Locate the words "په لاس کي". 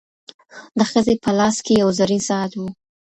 1.23-1.73